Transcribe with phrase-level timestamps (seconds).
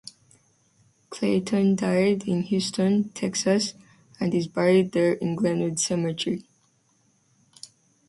[1.11, 3.75] Clayton died in Houston, Texas,
[4.19, 6.43] and is buried there in Glenwood Cemetery.